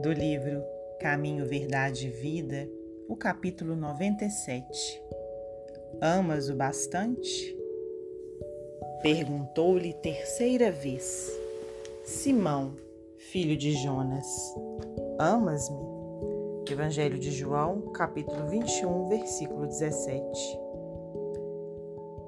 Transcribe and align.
do 0.00 0.12
livro 0.14 0.64
Caminho, 0.98 1.44
Verdade 1.44 2.06
e 2.06 2.10
Vida, 2.10 2.66
o 3.06 3.14
capítulo 3.14 3.76
97. 3.76 5.02
Amas 6.00 6.48
o 6.48 6.54
bastante? 6.54 7.54
Perguntou-lhe 9.02 9.92
terceira 9.92 10.72
vez. 10.72 11.30
Simão, 12.02 12.76
filho 13.18 13.54
de 13.54 13.72
Jonas, 13.72 14.26
amas-me? 15.18 15.90
Evangelho 16.70 17.18
de 17.18 17.30
João, 17.30 17.92
capítulo 17.92 18.48
21, 18.48 19.06
versículo 19.06 19.66
17. 19.66 20.58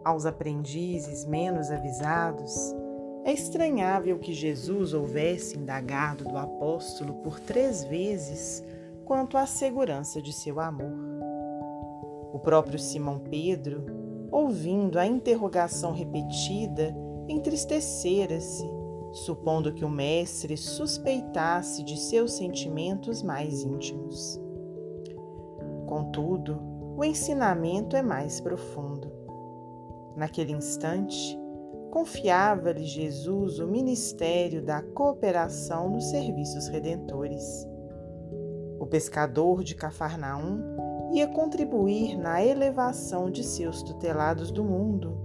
Aos 0.04 0.26
aprendizes 0.26 1.24
menos 1.24 1.70
avisados, 1.70 2.52
é 3.24 3.32
estranhável 3.32 4.18
que 4.18 4.32
Jesus 4.32 4.92
houvesse 4.92 5.56
indagado 5.56 6.24
do 6.24 6.36
apóstolo 6.36 7.14
por 7.14 7.38
três 7.38 7.84
vezes 7.84 8.64
quanto 9.04 9.36
à 9.36 9.46
segurança 9.46 10.20
de 10.20 10.32
seu 10.32 10.58
amor. 10.58 10.92
O 12.32 12.38
próprio 12.38 12.78
Simão 12.78 13.18
Pedro, 13.18 13.84
ouvindo 14.30 14.98
a 14.98 15.06
interrogação 15.06 15.92
repetida, 15.92 16.94
entristecera-se, 17.28 18.68
supondo 19.12 19.72
que 19.72 19.84
o 19.84 19.90
Mestre 19.90 20.56
suspeitasse 20.56 21.84
de 21.84 21.98
seus 21.98 22.32
sentimentos 22.32 23.22
mais 23.22 23.62
íntimos. 23.62 24.40
Contudo, 25.86 26.58
o 26.96 27.04
ensinamento 27.04 27.94
é 27.94 28.02
mais 28.02 28.40
profundo. 28.40 29.12
Naquele 30.16 30.52
instante, 30.52 31.38
confiava-lhe 31.92 32.84
Jesus 32.84 33.58
o 33.58 33.66
ministério 33.66 34.62
da 34.64 34.80
cooperação 34.80 35.90
nos 35.90 36.08
serviços 36.08 36.66
redentores. 36.66 37.68
O 38.80 38.86
pescador 38.86 39.62
de 39.62 39.74
Cafarnaum 39.74 41.12
ia 41.12 41.28
contribuir 41.28 42.16
na 42.16 42.42
elevação 42.42 43.30
de 43.30 43.44
seus 43.44 43.82
tutelados 43.82 44.50
do 44.50 44.64
mundo 44.64 45.18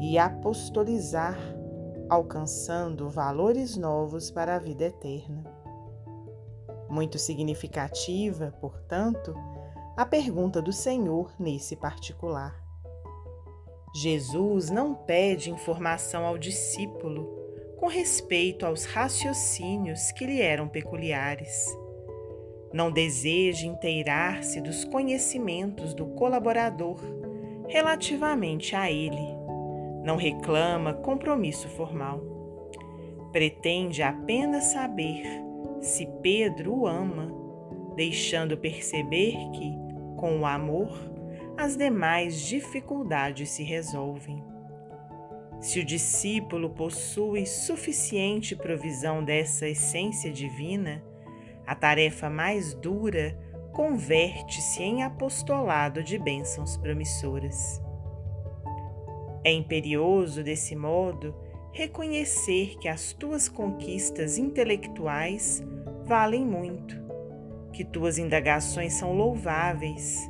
e 0.00 0.18
apostolizar, 0.18 1.38
alcançando 2.08 3.08
valores 3.08 3.76
novos 3.76 4.32
para 4.32 4.56
a 4.56 4.58
vida 4.58 4.86
eterna. 4.86 5.44
Muito 6.88 7.20
significativa, 7.20 8.52
portanto, 8.60 9.32
a 9.96 10.04
pergunta 10.04 10.60
do 10.60 10.72
Senhor 10.72 11.32
nesse 11.38 11.76
particular. 11.76 12.69
Jesus 13.92 14.70
não 14.70 14.94
pede 14.94 15.50
informação 15.50 16.24
ao 16.24 16.38
discípulo 16.38 17.28
com 17.76 17.88
respeito 17.88 18.64
aos 18.64 18.84
raciocínios 18.84 20.12
que 20.12 20.24
lhe 20.24 20.40
eram 20.40 20.68
peculiares. 20.68 21.66
Não 22.72 22.92
deseja 22.92 23.66
inteirar-se 23.66 24.60
dos 24.60 24.84
conhecimentos 24.84 25.92
do 25.92 26.06
colaborador 26.06 27.00
relativamente 27.66 28.76
a 28.76 28.88
ele. 28.88 29.34
Não 30.04 30.16
reclama 30.16 30.94
compromisso 30.94 31.68
formal. 31.68 32.20
Pretende 33.32 34.02
apenas 34.02 34.64
saber 34.64 35.24
se 35.80 36.06
Pedro 36.22 36.80
o 36.80 36.86
ama, 36.86 37.34
deixando 37.96 38.56
perceber 38.56 39.36
que, 39.52 39.72
com 40.16 40.40
o 40.40 40.46
amor, 40.46 40.92
as 41.60 41.76
demais 41.76 42.40
dificuldades 42.40 43.50
se 43.50 43.62
resolvem. 43.62 44.42
Se 45.60 45.78
o 45.78 45.84
discípulo 45.84 46.70
possui 46.70 47.44
suficiente 47.44 48.56
provisão 48.56 49.22
dessa 49.22 49.68
essência 49.68 50.32
divina, 50.32 51.04
a 51.66 51.74
tarefa 51.74 52.30
mais 52.30 52.72
dura 52.72 53.38
converte-se 53.74 54.82
em 54.82 55.02
apostolado 55.02 56.02
de 56.02 56.18
bênçãos 56.18 56.78
promissoras. 56.78 57.80
É 59.44 59.52
imperioso, 59.52 60.42
desse 60.42 60.74
modo, 60.74 61.34
reconhecer 61.72 62.78
que 62.78 62.88
as 62.88 63.12
tuas 63.12 63.50
conquistas 63.50 64.38
intelectuais 64.38 65.62
valem 66.06 66.44
muito, 66.44 66.96
que 67.70 67.84
tuas 67.84 68.16
indagações 68.16 68.94
são 68.94 69.12
louváveis, 69.12 70.28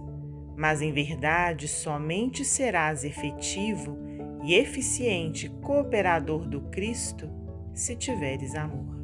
mas 0.60 0.82
em 0.82 0.92
verdade 0.92 1.66
somente 1.66 2.44
serás 2.44 3.02
efetivo 3.02 3.96
e 4.44 4.52
eficiente 4.54 5.48
cooperador 5.62 6.46
do 6.46 6.60
Cristo 6.68 7.30
se 7.72 7.96
tiveres 7.96 8.54
amor. 8.54 8.94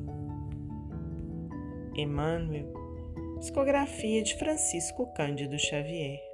Emmanuel, 1.94 2.70
psicografia 3.38 4.22
de 4.22 4.36
Francisco 4.38 5.10
Cândido 5.14 5.58
Xavier. 5.58 6.25